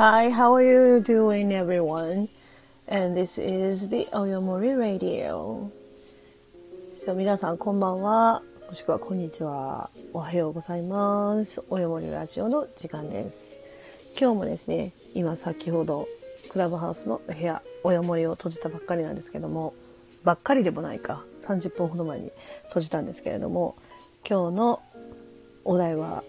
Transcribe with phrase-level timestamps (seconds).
[0.00, 2.30] Hi, how are you doing, everyone?
[2.88, 5.70] And this is the Oyomori Radio.
[7.04, 8.40] So, 皆さん、こんばんは。
[8.66, 9.90] もしくは、こんにちは。
[10.14, 11.60] おはようございます。
[11.68, 13.58] Oyomori ラジオの時間です。
[14.18, 16.08] 今日もですね、今先ほど、
[16.48, 19.74] クラブハウスの部屋、Oyomori を閉じたばっかりなんですけども、
[20.24, 22.32] ばっかりでもないか、30分ほど前に
[22.68, 23.76] 閉じたんですけれども、
[24.26, 24.82] 今日の
[25.66, 26.24] お題は、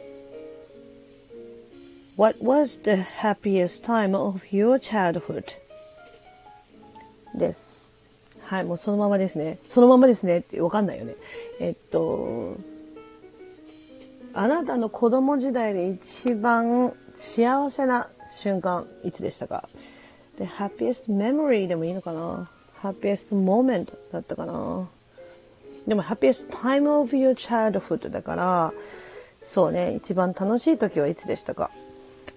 [2.17, 5.45] What was the happiest time of your childhood?
[7.33, 7.89] です。
[8.43, 9.59] はい、もうそのままですね。
[9.65, 11.15] そのままですねってわかんないよね。
[11.61, 12.57] えっと、
[14.33, 19.69] あなたの子供時代で一番幸せな瞬間、いつでしたか
[20.37, 22.49] ?The happiest memory でもいいのかな
[22.81, 24.89] ?happiest moment だったかな
[25.87, 28.73] でも happiest time of your childhood だから、
[29.45, 31.71] そうね、一番楽しい時はいつでしたか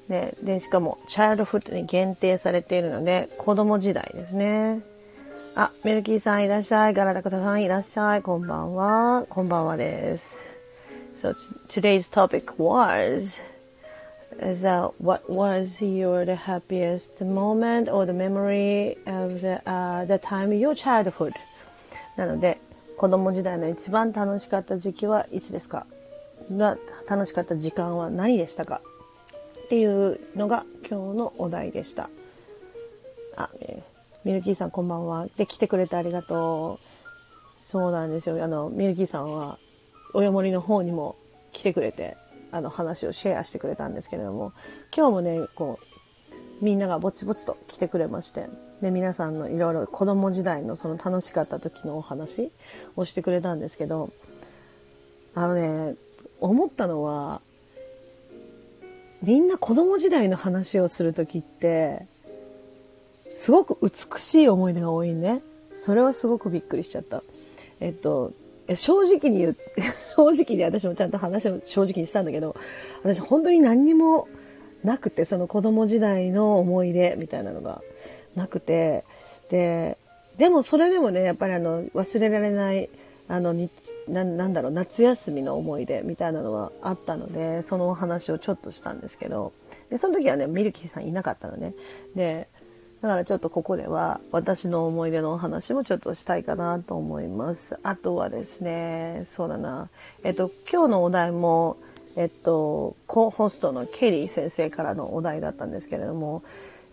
[0.08, 4.82] ね、で、しかも、チャイルドフットに限定されているので、子供時代ですね。
[5.54, 6.94] あ、メルキーさんいらっしゃい。
[6.94, 8.22] ガラダクタさんいらっしゃい。
[8.22, 9.24] こんばんは。
[9.28, 10.50] こんばんはです。
[11.16, 11.34] So,
[11.68, 13.40] today's topic was,
[14.42, 20.48] is that what was your the happiest moment or the memory of the,、uh, the time
[20.50, 21.32] your childhood?
[22.16, 22.58] なので、
[22.98, 25.86] 子供時代の一番楽しかった時期はいつですか、
[27.08, 28.80] 楽しかった時間は何でしたか？
[29.64, 32.10] っていうのが今日のお題でした。
[33.34, 35.26] あ、えー、ミルキーさんこんばんは。
[35.38, 37.62] で、来てくれてありがとう。
[37.62, 38.44] そうなんですよ。
[38.44, 39.58] あの、ミルキーさんは、
[40.12, 41.16] およもりの方にも
[41.52, 42.16] 来てくれて、
[42.52, 44.52] あの、話をシェアしてくれたんですけれども、
[44.94, 45.78] 今日もね、こ
[46.60, 48.48] う、みんながぼちぼちと来てくれまして、
[48.82, 52.52] で、皆さんのいろいろ子供時代のその楽しかった時のお話
[52.96, 54.10] をしてくれたんですけど、
[55.34, 55.94] あのね、
[56.38, 57.40] 思ったのは、
[59.22, 62.06] みんな子供時代の話をする時って、
[63.34, 65.42] すごく美しい思い出が多いね。
[65.76, 67.22] それはすごくびっくりしちゃった。
[67.80, 68.32] えっと、
[68.74, 69.60] 正直に言って、
[70.16, 72.54] 正直に私もちゃんと話を正直にしたんだけど、
[73.02, 74.28] 私本当に何にも
[74.84, 77.82] なくて、その子供時代の思い出みたいなのが
[78.36, 79.04] なくて、
[79.50, 79.98] で、
[80.38, 82.88] でもそれでもね、やっぱりあの、忘れられない
[83.28, 83.52] あの
[84.08, 89.52] ななんだろう夏休みの思い出みたいなのはあったのでそのお話をちょっとしたんですけど。
[89.90, 91.74] でその時はねミルキーさんいなかったのね。
[92.14, 92.48] で
[93.02, 97.78] だからちょっとここでは私の思い出のお話もちょっとしたいかなと思います。
[97.82, 99.88] あとはですねそうだな。
[100.22, 101.76] えっと今日のお題も
[102.16, 106.42] えっとコホストのケリー先生からのお題だったんですけれども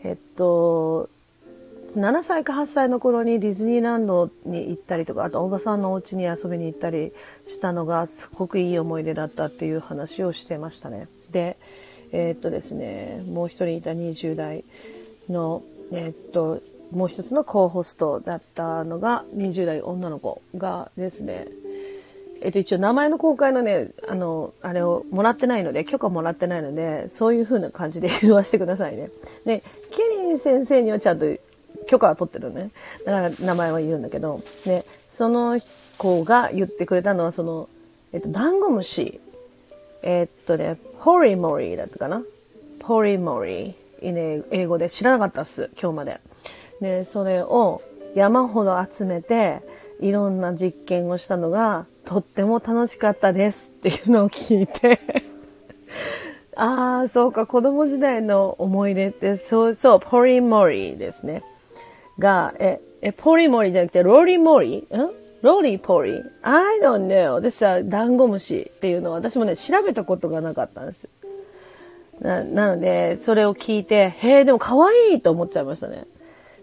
[0.03, 1.09] えっと
[1.95, 7.11] 7歳か8歳の頃にディズニーランドに行ったりとかあとおばさんのお家に遊びに行ったり
[7.47, 11.07] したのがすごくいい思い出だったっていう話をしてましたね。
[11.31, 11.57] で
[12.13, 14.63] えー、っとですねもう一人いた20代
[15.29, 21.47] のえー、っともう一つのコーホストだったのが20代女の子がですね
[22.43, 29.11] えっと、一応名前の公開のね、あの、あれをもらってないので、許可もらってないので、そういう風な感じで言わせてくださいね。
[29.45, 31.25] で、ケリン先生にはちゃんと
[31.87, 32.71] 許可は取ってるね。
[33.05, 35.59] だから名前は言うんだけど、で、その
[35.97, 37.69] 子が言ってくれたのは、その、
[38.13, 39.19] えっと、ダンゴムシ。
[40.03, 42.23] えっとね、ポリモリーだったかな
[42.79, 44.11] ポリモリー。
[44.11, 46.19] ね英語で知らなかったっす、今日まで。
[46.81, 47.81] で、それを
[48.15, 49.61] 山ほど集めて、
[49.99, 54.99] いろんな実験をしたのが、とっても楽しかったですっていうのを聞いて
[56.57, 61.43] ああ、そうか、子供時代の思い出って、そうそう、ポリモリーですね。
[62.19, 64.77] が、え、え、ポリモリじゃなくて、ローリーモリ？
[64.77, 64.85] ん？
[65.41, 67.39] ローリーポリ ?I don't know.
[67.39, 71.09] でさ、ダンゴムシっていうのは私もね、調べたことがなかったんです。
[72.19, 76.05] な、なので、それを聞いて、へえ、でも可愛いと思っちゃいましたね。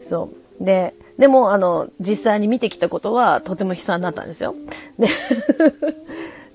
[0.01, 0.65] そう。
[0.65, 4.55] で、でも、あの、実際に見てきたことはとても悲惨だったんですよ。
[4.99, 5.09] で、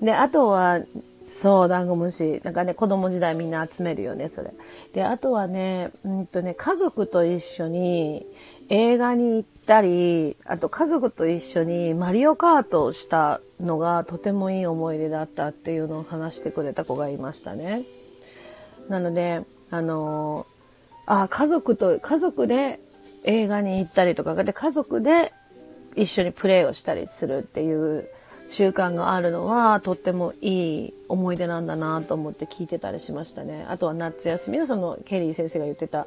[0.00, 0.80] で、あとは、
[1.28, 2.40] そう、ダンゴムシ。
[2.44, 4.52] なんかね、子供時代みんな集めるよね、それ。
[4.94, 8.24] で、あとはね、うんとね、家族と一緒に、
[8.68, 17.82] 映画に行ったり、あと家族と一緒にマリオカートをしたのがとてもいい思い出だったっていうのを話してくれた子がいましたね。
[18.88, 20.46] なので、あの
[21.06, 22.80] あ、家族と、家族で
[23.24, 25.32] 映画に行ったりとかで家族で
[25.96, 28.08] 一緒にプレイをしたりするっていう
[28.50, 33.64] 習慣があるのはとってもいい思い出なんだなと思って聞いてたりしましたね。
[33.68, 36.06] あとは夏休みのそのケリー先生が言ってた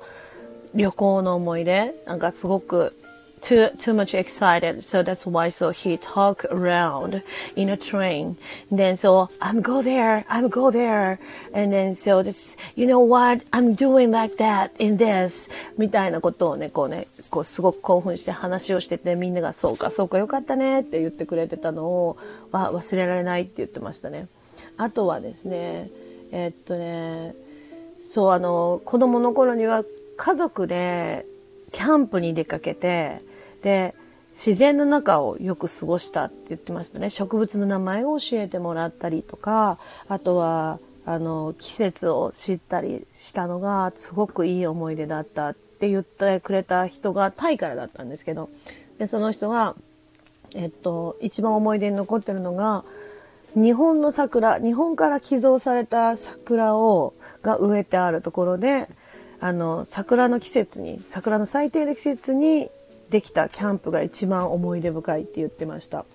[0.74, 2.94] 旅行の思い出なんかすごく
[3.42, 7.22] too too much excited, so that's why so he talk around
[7.56, 8.36] in a train.
[8.69, 11.19] And then so I'm go there, I'm go there,
[11.54, 22.18] and then so this you know what I'm doing like that in this みたいなことをねこうねこうすごく興奮して話をしててみんながそうかそうかよかったねって言ってくれてたのを
[22.52, 24.28] は忘れられないって言ってましたね。
[24.78, 25.90] あとはですね
[26.31, 27.36] えっとね
[28.12, 29.84] そうあの子供の頃には
[30.18, 31.25] 家族で
[31.72, 33.22] キャンプに出かけて
[33.62, 33.96] で、
[34.34, 37.10] 自然の中をよく過ごしたって言ってましたね。
[37.10, 48.50] 植物の名前を教えてもらったりとか、あとは、あの、季節を知ったりしたのが、すごくいい思い出だったって言ってくれた人がタイからだったんですけど、
[49.00, 49.75] で、その人が、
[50.54, 52.84] えっと、一番思い出に残ってるのが、
[53.56, 58.88] 日本の桜、日本から寄贈された桜を、が植えてあるところで、
[59.39, 62.69] あの、桜の季節に、桜の最低の季節に
[63.10, 66.06] できたキャンプが一番思い出深いって言ってました。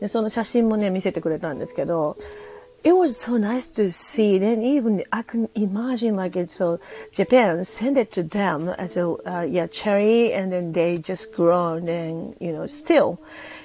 [0.00, 2.16] で、その写真もね、見せてくれたんですけど、
[2.84, 4.38] It was so nice to see.
[4.38, 6.52] Then even I can imagine like it.
[6.52, 6.78] So
[7.12, 11.88] Japan sent it to them as a uh, yeah cherry, and then they just grown
[11.88, 13.18] and you know still.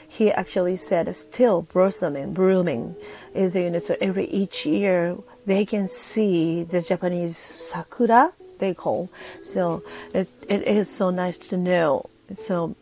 [0.10, 2.96] He actually said still blossoming, blooming.
[3.36, 8.34] Is you know so every each year they can see the Japanese sakura
[8.64, 9.10] they call.
[9.54, 9.84] So
[10.14, 12.76] it, it is so nice to know so,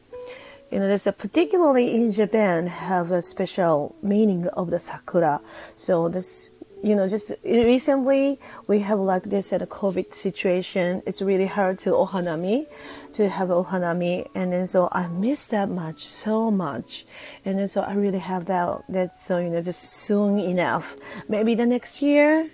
[0.71, 5.41] you know, there's a particularly in Japan have a special meaning of the sakura.
[5.75, 6.49] So this,
[6.83, 11.01] you know, just recently we have like this at a COVID situation.
[11.05, 12.67] It's really hard to ohanami,
[13.13, 17.05] to have ohanami, and then so I miss that much so much,
[17.43, 18.83] and then so I really have that.
[18.87, 20.95] That so you know, just soon enough.
[21.27, 22.49] Maybe the next year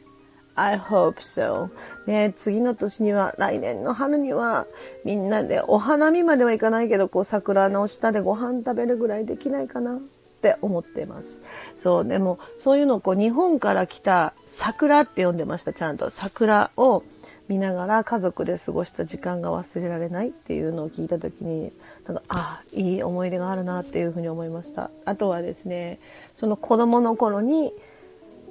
[0.58, 1.70] I hope so.
[2.08, 4.66] ね、次の年には、来年の春には、
[5.06, 10.00] みんなでお花見まではいかないけど、こう桜の下でご飯食べるぐらいできないかなっ
[10.42, 11.42] て思ってます。
[11.78, 16.10] そう、でも、そういうのをこう、日本から来た桜って呼んでました、ちゃんと。
[16.10, 17.04] 桜を
[17.48, 21.72] 見ながら家族で過ごした時間が忘れられないっていうのを聞いた時に、
[22.08, 24.90] なんか、あ、いい思い出があるなっていうふうに思いました。
[25.06, 26.00] あとはですね、
[26.36, 27.74] その子供の頃に、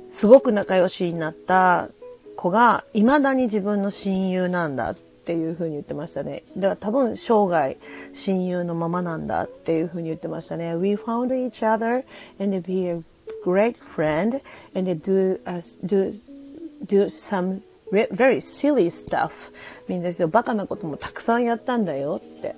[0.08, 1.88] すごく仲良しになった
[2.36, 6.42] 子が未だに自分の親友なんだっていうふうに言ってましたね。
[6.56, 7.76] だから多分生涯
[8.14, 10.76] 親友のままなんだっていうふうに言ってましたね。
[10.76, 12.04] We found each other
[12.38, 13.02] and be a
[13.44, 14.40] great friend
[14.74, 16.12] and do, us, do,
[16.86, 19.30] do some very silly stuff.
[19.88, 22.54] みんなバカなこともたくさんやったんだよって。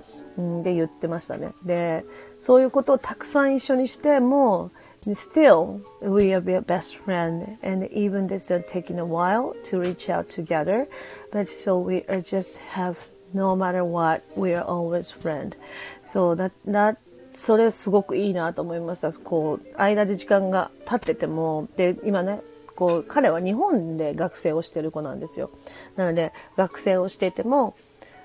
[0.63, 1.53] で言ってましたね。
[1.65, 2.05] で、
[2.39, 4.71] そういうことをたくさん一緒にしても、
[5.14, 10.88] still we are best friend and even this is taking a while to reach out together
[11.31, 12.98] but so we are just have
[13.34, 15.56] no matter what we are always friend
[16.02, 16.98] so that that
[17.36, 19.12] それすごくいいなと思いました。
[19.12, 22.42] こう、間で時間が経ってても、で、今ね、
[22.75, 25.50] こう、彼は日本で学生をしてる子なんですよ。
[25.96, 27.75] なので、学生をしていても、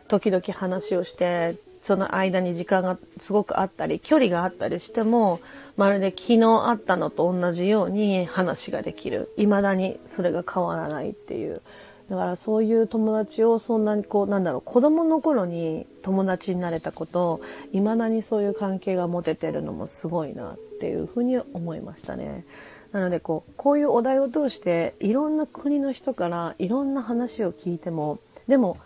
[0.09, 5.42] 時々話をして、 その間に時間がすごくあったり、距離があったりしても、
[5.76, 9.30] まるで昨日あったのと同じように話ができる。
[9.38, 11.62] 未だにそれが変わらないっていう。
[12.10, 17.42] だからそういう友達をそんなにこう、なんだろう、子供の頃に友達になれたこと、
[17.72, 22.46] 未だにそういう関係が持ててるのもすごいなっていうふうに思いましたね。
[22.94, 28.78] なのでこう、こういうお題を通していろんな国の人からいろんな話を聞いても、でも、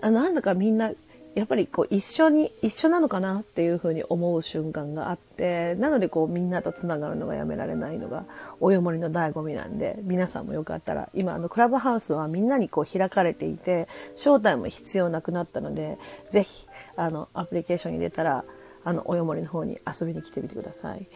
[0.00, 0.92] あなんだかみんな
[1.34, 8.26] やっぱりこう一緒に一緒なのかなっていうふうに思う瞬間があってなのでこうみんなとつながるのがやめられないのが
[8.60, 15.96] およもりの醍醐味なんで皆さんもよかったら今あのクラブハウスはみんなにこう開かれていて招待も必要なくなったので
[16.28, 18.44] ぜひあのアプリケーションに入れたら
[18.84, 21.06] あのおよもりの方に遊びに来てみてください。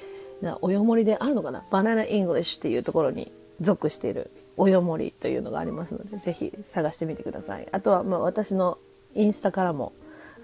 [0.61, 1.64] およもりであるのかな？
[1.70, 7.68] バナナイングリッシュっていうところに属しているおよもりというのがありますのでぜひ探してみてください。
[7.73, 8.78] あとはまあ私の
[9.14, 9.92] インスタからも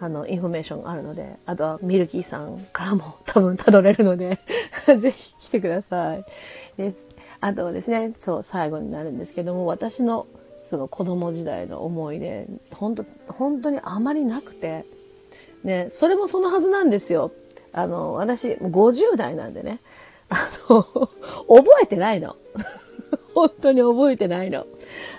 [0.02, 4.38] あの、インフォメーションがあるので、あとはミルキーさんからも 多分たどれるので
[4.98, 6.24] ぜひ来てください。
[6.76, 6.92] で、
[7.40, 10.26] あとはですね、そう、最後になるんですけども、私の
[10.68, 14.84] その子供時代の思い出、本当本当にあまりなくて、
[15.62, 17.30] ね、それもそのはずなんですよ。
[17.72, 19.78] あの、私、50代なんでね、
[20.28, 20.36] あ
[20.68, 20.82] の、
[21.46, 22.34] 覚えてないの。
[23.34, 24.66] 本当に覚えてないの。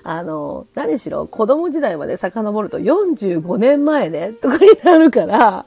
[0.03, 5.65] あの、何しろ子供時代まで遡ると45年前ね、とかになるから、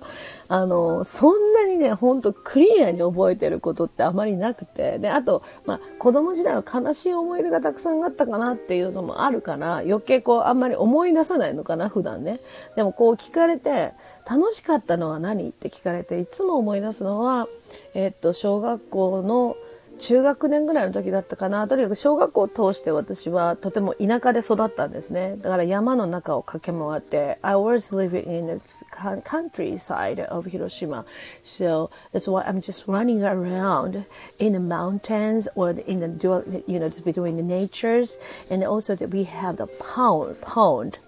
[0.48, 4.98] あの、そんなにね、ほんとクリアに覚えてることってあまりなくて。
[4.98, 12.38] で、あと、まあ、子供時代は悲しい思い出がたくさんあったかなっていうのもあるから、余計こう、あんまり思い出さないのかな、普段ね。
[12.76, 13.92] でもこう聞かれて、
[14.28, 17.48] 楽しかったのは何って聞かれて、いつも思い出すのは、
[17.94, 19.56] えっと、小学校の、
[19.98, 21.66] 中学年ぐらいの時だったかな。
[21.68, 25.36] とにかく小学校を通して私はとても田舎で育ったんですね。
[25.36, 28.62] だから山の中を駆け回って、I was living in the
[29.22, 31.04] countryside of Hiroshima.
[31.42, 34.04] So that's why I'm just running around
[34.38, 38.18] in the mountains or in the, you know, between the natures.
[38.50, 40.98] And also that we have the pound, pound.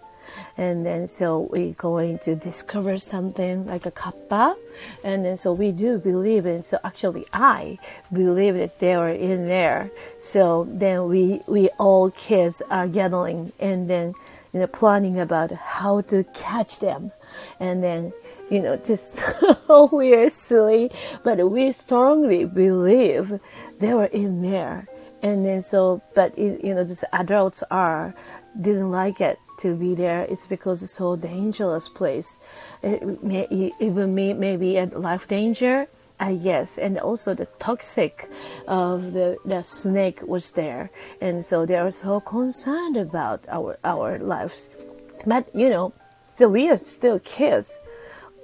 [0.56, 4.56] And then so we're going to discover something like a kappa.
[5.04, 7.78] And then so we do believe in so actually i
[8.12, 9.90] believe that they are in there.
[10.18, 14.14] So then we we all kids are gathering and then
[14.52, 17.12] you know planning about how to catch them.
[17.60, 18.12] And then
[18.50, 19.22] you know just
[19.92, 20.90] we are silly
[21.22, 23.40] but we strongly believe
[23.78, 24.86] they were in there.
[25.22, 28.14] And then so but you know just adults are
[28.60, 30.22] didn't like it to be there.
[30.22, 32.36] It's because it's so dangerous place.
[32.82, 35.88] It may, even may, maybe a life danger.
[36.20, 38.28] Uh, yes, and also the toxic
[38.66, 40.90] of the, the snake was there,
[41.20, 44.68] and so they are so concerned about our our lives.
[45.24, 45.92] But you know,
[46.32, 47.78] so we are still kids.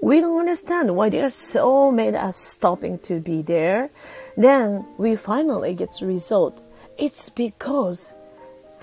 [0.01, 3.91] We don't understand why they are so made us stopping to be there.
[4.37, 6.63] Then we finally get the result.
[6.97, 8.15] It's because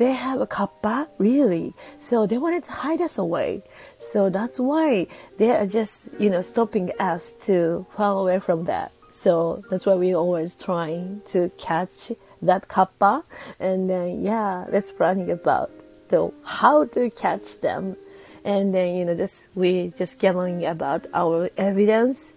[0.01, 1.75] they have a kappa, really.
[1.99, 3.61] So they wanted to hide us away.
[3.99, 5.05] So that's why
[5.37, 8.91] they are just, you know, stopping us to fall away from that.
[9.11, 13.23] So that's why we're always trying to catch that kappa.
[13.59, 15.69] And then, yeah, let's planning about
[16.09, 17.95] so how to catch them.
[18.43, 22.33] And then, you know, just, we just gathering about our evidence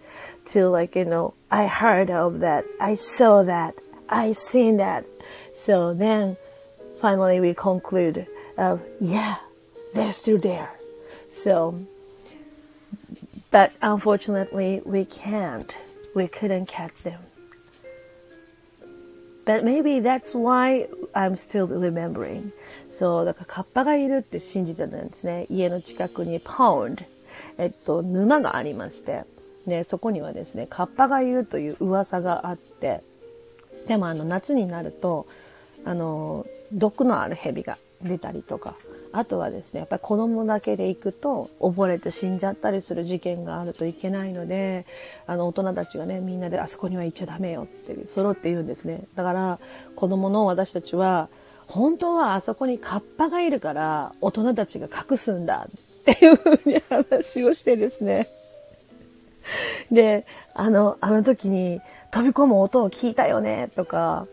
[0.52, 2.66] to like, you know, I heard of that.
[2.78, 3.74] I saw that.
[4.10, 5.06] I seen that.
[5.54, 6.36] So then
[7.04, 9.36] finally we conclude of yeah
[9.92, 10.70] they're still there
[11.28, 11.74] so
[13.50, 15.76] but unfortunately we can't
[16.14, 17.20] we couldn't catch them
[19.44, 22.52] but maybe that's why I'm still remembering
[22.88, 27.04] そうだからカッパがいるって信じてたんですね家の近くに pound
[27.58, 29.24] えっと沼がありまして
[29.66, 33.02] ね、そこにはですねカッパがいるという噂があって
[33.88, 35.26] でもあの夏になると
[35.86, 38.74] あの毒のある蛇が出たりとか
[39.12, 44.86] あとはですねやっぱり子供だけで行くと溺れて死んじゃったりする事件があるといけないので
[45.28, 49.04] あの大人たちがねみんなであそこには行っちゃダメよって揃って言うんですね。
[49.14, 49.58] だから
[49.94, 51.28] 子供の私たちは
[51.68, 58.28] 本当はあそこにカッパがいるから大人たちが隠すんだっていうふうに話をしてですね。
[59.92, 64.26] であのあの時に飛び込む音を聞いたよねとか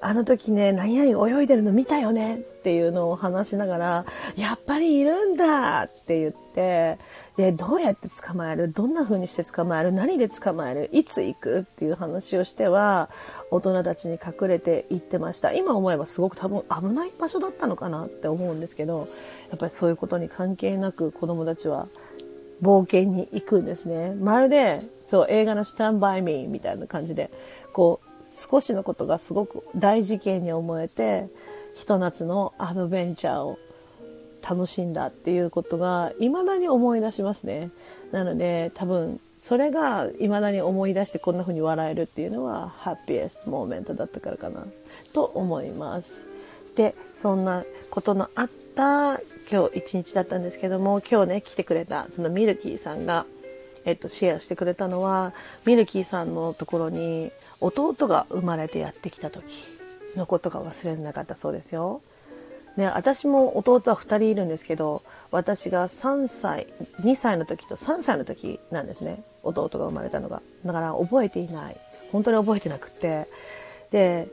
[0.00, 4.04] あの時ね、何々泳いでるの見たよねっていうのを話しながら、
[4.36, 6.98] やっぱりいるんだって言って、
[7.36, 13.08] で、どうやって捕まえるどんな風にして捕まえる何で捕まえるいつ行くっていう話をしては、
[13.50, 15.52] 大人たちに隠れて行ってました。
[15.52, 19.08] 今思えばすごく多分危ない場所だったのかなって思うんですけど、
[19.50, 21.88] やっぱりそういうことに関係なく子供たちは
[22.62, 24.14] 冒険に行くんですね。
[24.14, 27.30] まるで、そう、映画のスタンバイミーみたいな感じで、
[27.72, 28.03] こう、
[28.34, 31.28] 少しのことがすごく大事件に思えて
[31.74, 33.58] ひと夏のアドベンチャーを
[34.46, 37.70] 楽しんだっていうことが未だに思い出しますね。
[38.12, 44.66] なので多分それが未だに思い出してこんな風に笑えるっていうのは happiest moment だったからかな
[45.12, 46.26] と思います。
[46.76, 53.26] で、そんなことのあった今日一日だったんですけども今日ね来てくれたそのミルキーさんが
[53.84, 55.34] えっと、シェアしてくれたのは
[55.66, 57.30] ミルキーさんのところに
[57.60, 59.44] 弟が生まれてやってきた時
[60.16, 62.02] のことが忘れなかったそうですよ。
[62.76, 66.66] ね、私も弟は2人いるんですけど私が3歳
[67.02, 69.22] 2歳の時と3歳の時なんですね。
[69.42, 70.42] 弟が生まれたのが。
[70.64, 71.76] だから覚えていない。
[72.10, 73.28] 本当に覚えてなくて。
[73.90, 74.28] で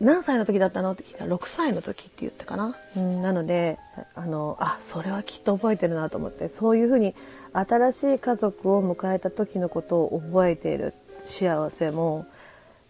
[0.00, 3.78] 何歳の時だったのって聞いたら6歳の時って言ったかな、うん、なので
[4.14, 7.14] あのあそれはきっと覚えてるなと思ってそういうふうに
[7.52, 10.94] 新しい家族を迎えた時のことを覚えている。
[11.29, 12.25] 幸せも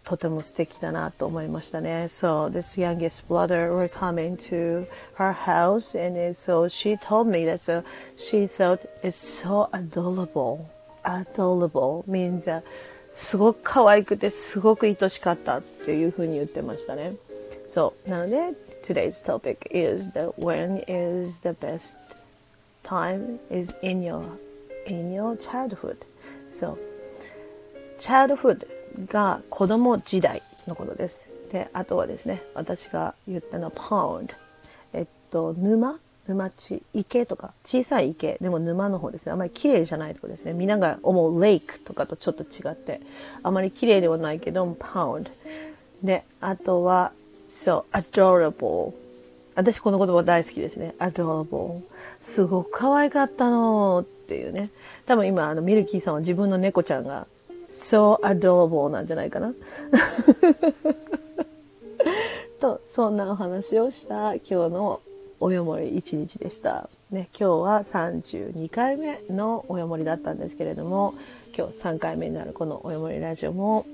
[0.03, 2.05] とても素敵だなと思いましたね。
[2.09, 4.85] So this youngest brother were coming to
[5.15, 7.83] her house and so she told me that so
[8.15, 10.67] she thought it's so adorable.
[11.03, 12.61] Adorable means、uh,
[13.11, 17.13] すごく可愛くてすごく愛しかったっていうふうに言ってましたね。
[17.67, 18.09] そう。
[18.09, 18.53] なので
[18.85, 21.95] today's topic is the when is the best
[22.83, 24.21] time is in your
[24.85, 25.97] in your childhood.
[26.49, 26.77] So,
[28.00, 28.66] childhood
[29.06, 31.30] が子供時代のことです。
[31.52, 34.28] で、あとはですね、私が言ったのは pond。
[34.92, 35.98] えっと、沼？
[36.28, 39.32] 沼地、池とか、小さい池、でも沼の方ですね。
[39.32, 40.52] あまり綺麗じゃないとこですね。
[40.52, 43.00] 皆が思う lake とかとちょっと違って、
[43.42, 45.28] あまり綺麗ではないけど、pound。
[46.04, 47.10] で、あとは、
[47.50, 48.92] そう、adorable。
[49.56, 50.94] 私この言葉大好きですね。
[51.00, 51.80] adorable。
[52.20, 54.70] すごく可愛かったのっていうね。
[55.06, 57.26] 多分今、あの、ミルキーさんは自分の猫ちゃんが
[57.70, 59.54] so adorable なんじゃないかな。
[62.60, 65.00] と、そんなお話をした今日の
[65.40, 66.90] およもり一日でした。
[67.10, 71.14] ね、今日は32回目のおよもりだったんですけれども、
[71.56, 73.86] 今日3回目になるこのおよもりラジオも、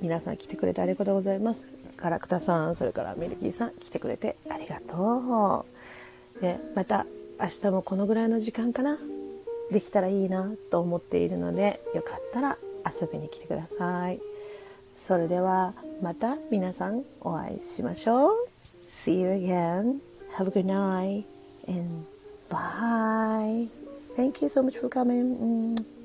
[0.00, 1.72] 皆さん来てくれてありがとうございます。
[1.96, 5.64] ガラクタさん、それからミルキーさん来てくれてありがと
[6.38, 6.42] う。
[6.42, 7.06] で、また
[7.40, 8.98] 明日もこのぐらいの時間かな
[9.70, 14.20] できたらいいなと思っているので、よかったら遊びに来てください。
[14.96, 15.72] それでは
[16.02, 18.48] また皆さんお会いしましょう。
[18.82, 20.00] See you again.
[20.36, 21.24] Have a good night
[21.66, 22.04] and
[22.48, 23.68] bye.
[24.16, 25.99] Thank you so much for coming.